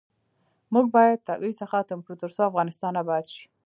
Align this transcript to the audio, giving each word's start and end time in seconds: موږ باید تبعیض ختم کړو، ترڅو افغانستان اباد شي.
موږ 0.73 0.85
باید 0.95 1.25
تبعیض 1.27 1.57
ختم 1.71 1.99
کړو، 2.05 2.19
ترڅو 2.21 2.41
افغانستان 2.49 2.93
اباد 3.01 3.25
شي. 3.33 3.45